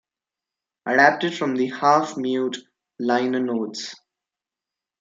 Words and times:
Adapted 0.87 1.37
from 1.37 1.55
the 1.55 1.67
"Half-Mute" 1.67 2.57
liner 2.97 3.39
notes. 3.39 3.93